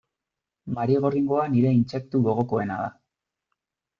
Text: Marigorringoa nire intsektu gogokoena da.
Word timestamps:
Marigorringoa 0.77 1.43
nire 1.57 1.75
intsektu 1.81 2.21
gogokoena 2.31 2.79
da. 2.85 2.91